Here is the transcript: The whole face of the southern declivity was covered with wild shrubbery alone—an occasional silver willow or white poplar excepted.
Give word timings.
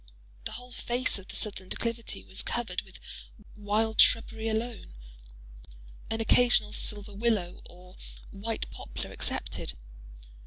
The 0.45 0.53
whole 0.53 0.71
face 0.71 1.19
of 1.19 1.27
the 1.27 1.35
southern 1.35 1.69
declivity 1.69 2.23
was 2.23 2.41
covered 2.41 2.81
with 2.81 2.97
wild 3.55 4.01
shrubbery 4.01 4.47
alone—an 4.49 4.89
occasional 6.19 6.73
silver 6.73 7.13
willow 7.13 7.61
or 7.69 7.97
white 8.31 8.67
poplar 8.71 9.11
excepted. 9.11 9.73